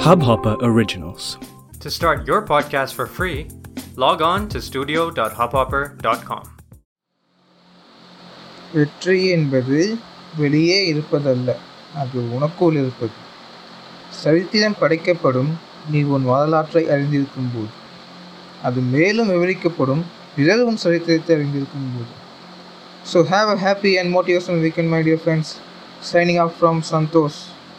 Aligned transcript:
Hubhopper 0.00 0.56
Originals. 0.60 1.24
To 1.80 1.90
start 1.90 2.26
your 2.26 2.40
podcast 2.42 2.94
for 2.94 3.06
free, 3.08 3.38
log 3.96 4.22
on 4.22 4.48
to 4.48 4.60
studio.hubhopper.com. 4.60 6.44
வெற்றி 8.74 9.16
என்பது 9.28 9.78
வெளியே 10.36 10.78
இருப்பதல்ல 10.90 11.54
அது 11.94 12.18
உனக்குள் 12.36 12.76
இருப்பது 12.76 13.16
சரித்திரம் 14.20 14.78
படைக்கப்படும் 14.80 15.52
நீ 15.90 16.02
உன் 16.14 16.26
வரலாற்றை 16.32 16.84
அறிந்திருக்கும் 16.86 17.52
போது 17.54 17.72
அது 18.62 18.80
மேலும் 18.94 19.32
விவரிக்கப்படும் 19.34 20.02
பிறர் 20.36 20.66
உன் 20.68 20.82
சரித்திரத்தை 20.84 21.34
அறிந்திருக்கும் 21.36 21.92
போது 21.96 22.12
so 23.12 23.20
have 23.32 23.48
a 23.48 23.58
happy 23.66 23.92
and 24.02 24.12
motivational 24.16 24.62
weekend 24.66 24.92
my 24.96 25.02
dear 25.02 25.22
friends 25.24 25.52
signing 26.12 26.42
off 26.44 26.54
from 26.58 26.80
Santhosh 26.92 27.40